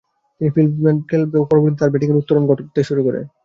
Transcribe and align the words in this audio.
তিনি 0.41 0.49
ফিল্ডসম্যান 0.55 0.95
হিসেবে 0.95 1.09
খেললেও 1.09 1.49
পরবর্তীকালে 1.49 1.79
তার 1.79 1.91
ব্যাটিংয়ের 1.91 2.21
উত্তরণ 2.21 2.43
ঘটতে 2.49 2.79
শুরু 2.89 3.01
করে। 3.07 3.19